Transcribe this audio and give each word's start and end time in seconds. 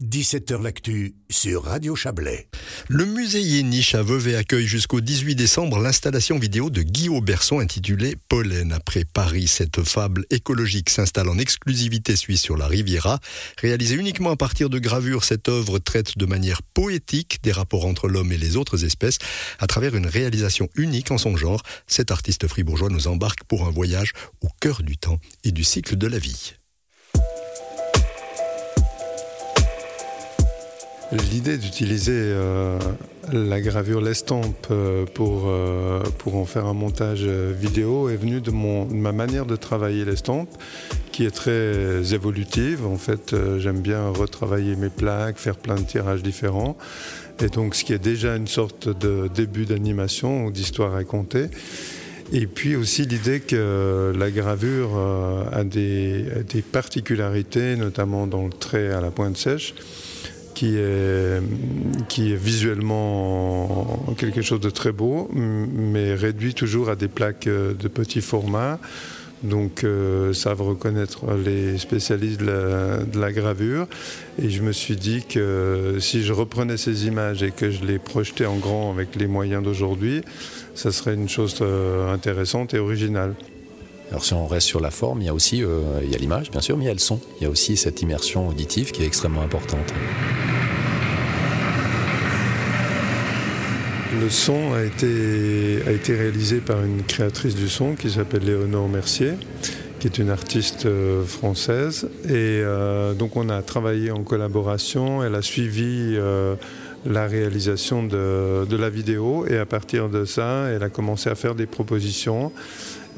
17h 0.00 0.62
L'actu 0.62 1.16
sur 1.28 1.64
Radio 1.64 1.96
Chablais. 1.96 2.46
Le 2.86 3.04
musée 3.04 3.42
Yéniche 3.42 3.96
à 3.96 4.02
Vevey 4.04 4.36
accueille 4.36 4.68
jusqu'au 4.68 5.00
18 5.00 5.34
décembre 5.34 5.80
l'installation 5.80 6.38
vidéo 6.38 6.70
de 6.70 6.82
Guy 6.82 7.08
Auberson 7.08 7.58
intitulée 7.58 8.14
Pollen. 8.28 8.72
Après 8.72 9.04
Paris, 9.04 9.48
cette 9.48 9.82
fable 9.82 10.24
écologique 10.30 10.88
s'installe 10.88 11.28
en 11.28 11.36
exclusivité 11.36 12.14
suisse 12.14 12.42
sur 12.42 12.56
la 12.56 12.68
Riviera. 12.68 13.18
Réalisée 13.60 13.96
uniquement 13.96 14.30
à 14.30 14.36
partir 14.36 14.70
de 14.70 14.78
gravures, 14.78 15.24
cette 15.24 15.48
œuvre 15.48 15.80
traite 15.80 16.16
de 16.16 16.26
manière 16.26 16.62
poétique 16.62 17.40
des 17.42 17.50
rapports 17.50 17.84
entre 17.84 18.06
l'homme 18.06 18.30
et 18.30 18.38
les 18.38 18.56
autres 18.56 18.84
espèces 18.84 19.18
à 19.58 19.66
travers 19.66 19.96
une 19.96 20.06
réalisation 20.06 20.68
unique 20.76 21.10
en 21.10 21.18
son 21.18 21.36
genre. 21.36 21.64
Cet 21.88 22.12
artiste 22.12 22.46
fribourgeois 22.46 22.90
nous 22.90 23.08
embarque 23.08 23.42
pour 23.42 23.66
un 23.66 23.72
voyage 23.72 24.12
au 24.42 24.48
cœur 24.60 24.84
du 24.84 24.96
temps 24.96 25.18
et 25.42 25.50
du 25.50 25.64
cycle 25.64 25.96
de 25.96 26.06
la 26.06 26.20
vie. 26.20 26.54
L'idée 31.10 31.56
d'utiliser 31.56 32.12
euh, 32.12 32.78
la 33.32 33.62
gravure 33.62 34.02
l'estampe 34.02 34.66
euh, 34.70 35.06
pour, 35.06 35.44
euh, 35.46 36.02
pour 36.18 36.36
en 36.36 36.44
faire 36.44 36.66
un 36.66 36.74
montage 36.74 37.24
vidéo 37.24 38.10
est 38.10 38.16
venue 38.16 38.42
de, 38.42 38.50
mon, 38.50 38.84
de 38.84 38.92
ma 38.92 39.12
manière 39.12 39.46
de 39.46 39.56
travailler 39.56 40.04
l'estampe 40.04 40.50
qui 41.10 41.24
est 41.24 41.30
très 41.30 42.12
évolutive. 42.12 42.86
En 42.86 42.98
fait, 42.98 43.34
j'aime 43.58 43.80
bien 43.80 44.10
retravailler 44.10 44.76
mes 44.76 44.90
plaques, 44.90 45.38
faire 45.38 45.56
plein 45.56 45.76
de 45.76 45.84
tirages 45.84 46.22
différents. 46.22 46.76
Et 47.40 47.48
donc, 47.48 47.74
ce 47.74 47.84
qui 47.84 47.94
est 47.94 47.98
déjà 47.98 48.36
une 48.36 48.46
sorte 48.46 48.88
de 48.88 49.28
début 49.34 49.64
d'animation 49.64 50.44
ou 50.44 50.50
d'histoire 50.50 50.92
racontée. 50.92 51.46
Et 52.32 52.46
puis 52.46 52.76
aussi 52.76 53.06
l'idée 53.06 53.40
que 53.40 54.12
la 54.14 54.30
gravure 54.30 54.90
a 55.50 55.64
des, 55.64 56.26
des 56.46 56.60
particularités, 56.60 57.76
notamment 57.76 58.26
dans 58.26 58.44
le 58.44 58.52
trait 58.52 58.92
à 58.92 59.00
la 59.00 59.10
pointe 59.10 59.38
sèche 59.38 59.74
qui 60.58 60.74
est, 60.76 61.40
qui 62.08 62.32
est 62.32 62.36
visuellement 62.36 64.04
quelque 64.18 64.42
chose 64.42 64.58
de 64.58 64.70
très 64.70 64.90
beau, 64.90 65.28
mais 65.32 66.14
réduit 66.14 66.52
toujours 66.52 66.88
à 66.88 66.96
des 66.96 67.06
plaques 67.06 67.46
euh, 67.46 67.74
de 67.74 67.86
petit 67.86 68.20
format. 68.20 68.80
Donc 69.44 69.84
euh, 69.84 70.32
savent 70.32 70.62
reconnaître 70.62 71.26
les 71.32 71.78
spécialistes 71.78 72.40
de 72.40 73.20
la, 73.20 73.30
gravure. 73.30 73.86
Et 74.42 74.50
je 74.50 74.62
me 74.64 74.72
suis 74.72 74.96
dit 74.96 75.22
que 75.28 75.98
si 76.00 76.24
je 76.24 76.32
reprenais 76.32 76.76
ces 76.76 77.06
images 77.06 77.44
et 77.44 77.52
que 77.52 77.70
je 77.70 77.84
les 77.84 78.00
projetais 78.00 78.46
en 78.46 78.56
grand 78.56 78.90
avec 78.90 79.14
les 79.14 79.28
moyens 79.28 79.62
d'aujourd'hui, 79.62 80.22
ça 80.74 80.90
serait 80.90 81.14
une 81.14 81.28
chose 81.28 81.54
euh, 81.60 82.12
intéressante 82.12 82.74
et 82.74 82.80
originale. 82.80 83.36
Alors 84.10 84.24
si 84.24 84.32
on 84.32 84.46
reste 84.46 84.66
sur 84.66 84.80
la 84.80 84.90
forme, 84.90 85.20
il 85.20 85.26
y 85.26 85.28
a 85.28 85.34
aussi 85.34 85.62
euh, 85.62 86.00
il 86.02 86.16
l'image 86.18 86.50
bien 86.50 86.60
sûr, 86.60 86.76
mais 86.76 86.84
il 86.84 86.86
y 86.88 86.90
a 86.90 86.94
le 86.94 86.98
son. 86.98 87.20
Il 87.40 87.44
y 87.44 87.46
a 87.46 87.50
aussi 87.50 87.76
cette 87.76 88.00
immersion 88.02 88.48
auditive 88.48 88.90
qui 88.90 89.02
est 89.02 89.06
extrêmement 89.06 89.42
importante. 89.42 89.92
Le 94.20 94.30
son 94.30 94.72
a 94.74 94.82
été, 94.82 96.14
réalisé 96.14 96.58
par 96.60 96.82
une 96.82 97.02
créatrice 97.02 97.54
du 97.54 97.68
son 97.68 97.94
qui 97.94 98.10
s'appelle 98.10 98.44
Léonore 98.44 98.88
Mercier, 98.88 99.32
qui 100.00 100.08
est 100.08 100.18
une 100.18 100.30
artiste 100.30 100.86
euh, 100.86 101.24
française. 101.24 102.08
Et 102.24 102.60
euh, 102.62 103.14
donc 103.14 103.36
on 103.36 103.48
a 103.48 103.62
travaillé 103.62 104.10
en 104.10 104.22
collaboration. 104.22 105.22
Elle 105.22 105.34
a 105.34 105.42
suivi 105.42 106.18
la 107.06 107.26
réalisation 107.26 108.02
de, 108.02 108.76
la 108.76 108.90
vidéo 108.90 109.46
et 109.46 109.58
à 109.58 109.66
partir 109.66 110.08
de 110.08 110.24
ça, 110.24 110.68
elle 110.68 110.82
a 110.82 110.88
commencé 110.88 111.30
à 111.30 111.34
faire 111.34 111.54
des 111.54 111.66
propositions 111.66 112.52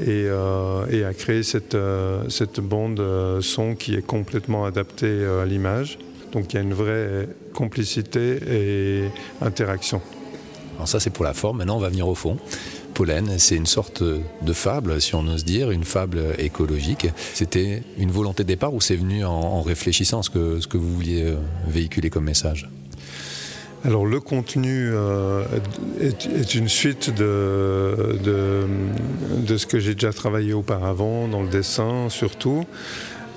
euh, 0.08 0.86
et, 0.90 1.04
à 1.04 1.12
créer 1.12 1.42
cette, 1.42 1.74
euh, 1.74 2.24
bande 2.62 3.00
euh, 3.00 3.40
son 3.40 3.74
qui 3.74 3.94
est 3.94 4.06
complètement 4.06 4.64
adaptée 4.64 5.24
à 5.24 5.44
l'image. 5.44 5.98
Donc 6.32 6.52
il 6.52 6.56
y 6.56 6.58
a 6.58 6.62
une 6.62 6.74
vraie 6.74 7.28
complicité 7.52 8.38
et 8.48 9.04
interaction. 9.42 10.00
Alors 10.80 10.88
ça 10.88 10.98
c'est 10.98 11.10
pour 11.10 11.26
la 11.26 11.34
forme, 11.34 11.58
maintenant 11.58 11.76
on 11.76 11.80
va 11.80 11.90
venir 11.90 12.08
au 12.08 12.14
fond. 12.14 12.38
Pollen, 12.94 13.38
c'est 13.38 13.54
une 13.54 13.66
sorte 13.66 14.02
de 14.02 14.52
fable, 14.54 14.98
si 15.02 15.14
on 15.14 15.26
ose 15.28 15.44
dire, 15.44 15.70
une 15.70 15.84
fable 15.84 16.34
écologique. 16.38 17.06
C'était 17.34 17.82
une 17.98 18.10
volonté 18.10 18.44
de 18.44 18.48
départ 18.48 18.72
ou 18.72 18.80
c'est 18.80 18.96
venu 18.96 19.22
en, 19.22 19.60
réfléchissant 19.60 20.20
à 20.20 20.22
ce 20.22 20.30
que, 20.30 20.58
ce 20.58 20.66
que 20.66 20.78
vous 20.78 20.94
vouliez 20.94 21.34
véhiculer 21.68 22.08
comme 22.08 22.24
message? 22.24 22.70
Alors 23.84 24.06
le 24.06 24.20
contenu 24.20 24.88
euh, 24.90 25.44
est, 26.00 26.54
une 26.54 26.68
suite 26.70 27.14
de, 27.14 28.18
de, 29.46 29.56
ce 29.58 29.66
que 29.66 29.78
j'ai 29.80 29.92
déjà 29.92 30.14
travaillé 30.14 30.54
auparavant, 30.54 31.28
dans 31.28 31.42
le 31.42 31.48
dessin 31.48 32.08
surtout. 32.08 32.64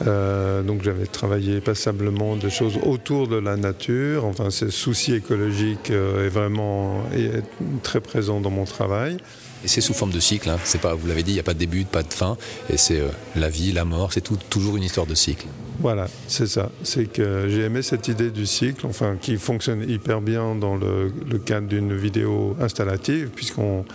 Euh, 0.06 0.64
donc 0.64 0.84
j'avais 0.84 1.06
travaillé 1.06 1.62
passablement 1.62 2.36
de 2.36 2.50
choses 2.50 2.78
autour 2.84 3.28
de 3.28 3.36
la 3.36 3.56
nature. 3.56 4.26
Enfin, 4.26 4.50
ce 4.50 4.70
souci 4.70 5.14
écologique 5.14 5.92
euh, 5.92 6.26
est 6.26 6.30
vraiment 6.30 7.04
est 7.14 7.44
très 7.84 8.02
présent 8.02 8.42
dans 8.42 8.50
mon 8.50 8.66
travail. 8.66 9.18
Et 9.64 9.68
c'est 9.68 9.82
sous 9.82 9.94
forme 9.94 10.12
de 10.12 10.20
cycle. 10.20 10.50
Hein. 10.50 10.58
C'est 10.64 10.82
pas, 10.82 10.94
vous 10.94 11.08
l'avez 11.08 11.24
dit, 11.24 11.32
il 11.32 11.36
n'y 11.36 11.40
a 11.40 11.44
pas 11.44 11.54
de 11.54 11.60
début, 11.60 11.86
pas 11.86 12.04
de 12.04 12.14
fin. 12.14 12.38
Et 12.70 12.78
c'est 12.78 13.02
la 13.36 13.50
vie, 13.50 13.72
la 13.72 13.86
mort. 13.86 14.12
C'est 14.12 14.28
toujours 14.50 14.76
une 14.76 14.84
histoire 14.84 15.06
de 15.06 15.16
cycle. 15.16 15.48
Voilà, 15.80 16.08
c'est 16.28 16.48
ça. 16.48 16.70
C'est 16.84 17.12
que 17.12 17.48
j'ai 17.50 17.62
aimé 17.62 17.82
cette 17.82 18.08
idée 18.08 18.30
du 18.30 18.46
cycle, 18.46 18.86
enfin, 18.86 19.18
qui 19.20 19.38
fonctionne 19.38 19.90
hyper 19.90 20.22
bien 20.22 20.56
dans 20.56 20.76
le, 20.76 21.12
cadre 21.46 21.68
d'une 21.68 21.96
vidéo 21.96 22.56
installative, 22.62 23.30
puisqu'on 23.36 23.86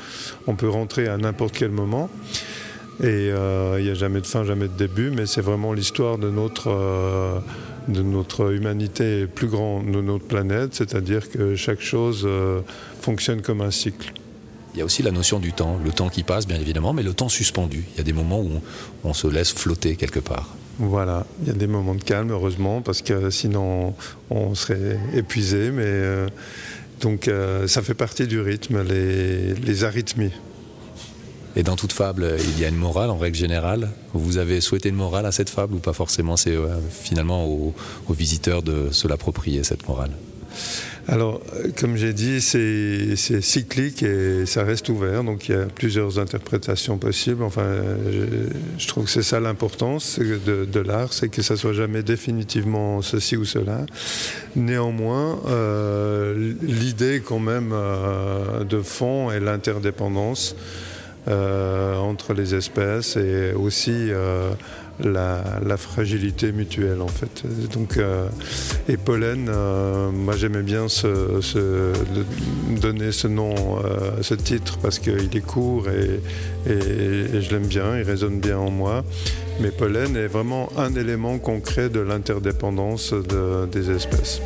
on 0.47 0.55
peut 0.55 0.69
rentrer 0.69 1.09
à 1.09 1.17
n'importe 1.17 1.55
quel 1.57 1.71
moment. 1.71 2.11
Et 3.01 3.31
euh, 3.31 3.77
il 3.79 3.85
n'y 3.85 3.91
a 3.91 3.95
jamais 3.95 4.21
de 4.21 4.27
fin, 4.27 4.45
jamais 4.45 4.67
de 4.67 4.77
début, 4.77 5.11
mais 5.11 5.27
c'est 5.27 5.41
vraiment 5.41 5.73
l'histoire 5.73 6.19
de 6.19 6.31
notre, 6.31 6.69
euh, 6.69 7.39
de 7.87 8.03
notre 8.03 8.53
humanité 8.53 9.29
plus 9.29 9.47
grande, 9.47 9.93
de 9.93 10.01
notre 10.01 10.25
planète, 10.25 10.75
c'est-à-dire 10.75 11.31
que 11.31 11.55
chaque 11.55 11.81
chose 11.81 12.25
euh, 12.27 12.61
fonctionne 13.01 13.41
comme 13.41 13.61
un 13.61 13.71
cycle. 13.71 14.13
Il 14.75 14.79
y 14.79 14.83
a 14.83 14.85
aussi 14.85 15.05
la 15.05 15.13
notion 15.13 15.39
du 15.39 15.53
temps, 15.53 15.79
le 15.83 15.93
temps 15.93 16.09
qui 16.09 16.25
passe 16.25 16.47
bien 16.47 16.61
évidemment, 16.61 16.93
mais 16.93 17.05
le 17.05 17.15
temps 17.15 17.29
suspendu. 17.29 17.85
Il 17.95 17.99
y 17.99 18.01
a 18.01 18.05
des 18.05 18.13
moments 18.13 18.41
où 18.41 18.61
on 19.05 19.15
se 19.15 19.29
laisse 19.29 19.53
flotter 19.53 19.95
quelque 19.95 20.21
part. 20.21 20.57
Voilà, 20.81 21.25
il 21.43 21.49
y 21.49 21.51
a 21.51 21.55
des 21.55 21.67
moments 21.69 21.95
de 21.95 22.03
calme, 22.03 22.33
heureusement, 22.33 22.83
parce 22.83 23.03
que 23.03 23.31
sinon 23.31 23.95
on 24.31 24.55
serait 24.55 24.99
épuisé. 25.15 25.71
Mais 25.73 26.29
donc 27.01 27.29
ça 27.67 27.83
fait 27.83 27.95
partie 27.95 28.29
du 28.29 28.41
rythme, 28.41 28.85
les, 28.85 29.83
arythmies. 29.83 30.31
Et 31.59 31.63
dans 31.63 31.77
toute 31.77 31.93
fable, 31.93 32.37
il 32.39 32.61
y 32.61 32.65
a 32.65 32.69
une 32.69 32.77
morale 32.77 33.11
en 33.11 33.19
règle 33.19 33.37
générale. 33.37 33.91
Vous 34.15 34.39
avez 34.39 34.61
souhaité 34.61 34.89
une 34.89 34.95
morale 34.95 35.27
à 35.27 35.33
cette 35.33 35.51
fable 35.51 35.75
ou 35.75 35.79
pas 35.79 35.93
forcément 35.93 36.37
C'est 36.37 36.57
euh, 36.57 36.79
finalement 36.91 37.47
aux 37.47 37.75
visiteurs 38.11 38.63
de 38.63 38.91
se 38.93 39.09
l'approprier, 39.09 39.65
cette 39.65 39.87
morale. 39.89 40.13
Alors, 41.11 41.41
comme 41.79 41.97
j'ai 41.97 42.13
dit, 42.13 42.43
c'est 42.43 43.17
cyclique 43.17 44.03
et 44.03 44.45
ça 44.45 44.63
reste 44.63 44.91
ouvert, 44.91 45.25
donc 45.25 45.49
il 45.49 45.53
y 45.53 45.55
a 45.55 45.65
plusieurs 45.65 46.19
interprétations 46.19 46.99
possibles. 46.99 47.43
Enfin, 47.43 47.67
je, 48.77 48.87
trouve 48.87 49.07
que 49.07 49.11
c'est 49.11 49.23
ça 49.23 49.41
l'importance 49.41 50.19
de, 50.19 50.81
l'art, 50.81 51.15
c'est 51.15 51.31
que 51.31 51.41
ça 51.41 51.57
soit 51.57 51.73
jamais 51.73 52.03
définitivement 52.03 53.01
ceci 53.01 53.39
ou 53.39 53.47
cela. 53.47 53.87
Néanmoins, 54.55 55.41
euh, 55.49 56.53
l'idée 56.61 57.23
quand 57.25 57.39
même 57.41 57.71
euh, 57.73 58.65
de 58.65 58.83
fond 58.83 59.31
est 59.31 59.41
l'interdépendance. 59.41 60.57
Euh, 61.29 61.97
entre 61.97 62.33
les 62.33 62.55
espèces 62.55 63.17
et 63.17 63.53
aussi 63.53 64.11
la, 65.01 65.77
fragilité 65.77 66.53
mutuelle 66.53 67.01
en 67.01 67.09
fait. 67.09 67.45
Donc, 67.73 67.97
euh, 67.97 68.29
et 68.89 68.97
pollen, 68.97 69.49
euh, 69.49 70.11
moi 70.11 70.37
j'aimais 70.37 70.63
bien 70.63 70.87
donner 72.81 73.13
ce 73.13 73.29
nom, 73.29 73.55
euh, 73.85 74.23
ce 74.23 74.35
titre 74.35 74.79
parce 74.79 74.99
qu'il 74.99 75.37
est 75.37 75.47
court 75.47 75.87
et, 75.89 76.21
je 76.67 77.51
l'aime 77.51 77.67
bien, 77.67 77.97
il 77.97 78.03
résonne 78.03 78.41
bien 78.41 78.59
en 78.59 78.71
moi. 78.71 79.05
Mais 79.61 79.71
pollen 79.71 80.17
est 80.17 80.29
vraiment 80.29 80.69
un 80.77 80.95
élément 80.95 81.39
concret 81.39 81.89
de 81.89 82.01
l'interdépendance 82.01 83.13
des 83.73 83.91
espèces. 83.91 84.41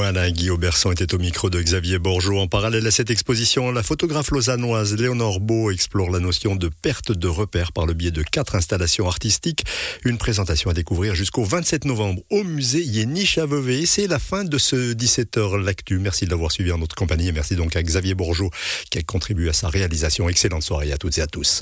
Voilà, 0.00 0.30
Guy 0.30 0.48
Auberson 0.48 0.92
était 0.92 1.12
au 1.12 1.18
micro 1.18 1.50
de 1.50 1.60
Xavier 1.60 1.98
Borgeot. 1.98 2.38
En 2.38 2.46
parallèle 2.46 2.86
à 2.86 2.92
cette 2.92 3.10
exposition, 3.10 3.72
la 3.72 3.82
photographe 3.82 4.30
lausannoise 4.30 4.94
Léonore 4.94 5.40
Beau 5.40 5.72
explore 5.72 6.08
la 6.10 6.20
notion 6.20 6.54
de 6.54 6.68
perte 6.68 7.10
de 7.10 7.26
repères 7.26 7.72
par 7.72 7.84
le 7.84 7.94
biais 7.94 8.12
de 8.12 8.22
quatre 8.22 8.54
installations 8.54 9.08
artistiques. 9.08 9.64
Une 10.04 10.16
présentation 10.16 10.70
à 10.70 10.72
découvrir 10.72 11.16
jusqu'au 11.16 11.42
27 11.42 11.84
novembre 11.84 12.22
au 12.30 12.44
musée 12.44 12.84
Yéniche 12.84 13.38
à 13.38 13.46
Vevey. 13.46 13.86
C'est 13.86 14.06
la 14.06 14.20
fin 14.20 14.44
de 14.44 14.56
ce 14.56 14.94
17h 14.94 15.60
L'actu. 15.60 15.98
Merci 15.98 16.26
de 16.26 16.30
l'avoir 16.30 16.52
suivi 16.52 16.70
en 16.70 16.78
notre 16.78 16.94
compagnie 16.94 17.26
et 17.26 17.32
merci 17.32 17.56
donc 17.56 17.74
à 17.74 17.82
Xavier 17.82 18.14
Borgeot 18.14 18.50
qui 18.92 18.98
a 18.98 19.02
contribué 19.02 19.48
à 19.48 19.52
sa 19.52 19.68
réalisation. 19.68 20.28
Excellente 20.28 20.62
soirée 20.62 20.92
à 20.92 20.96
toutes 20.96 21.18
et 21.18 21.22
à 21.22 21.26
tous. 21.26 21.56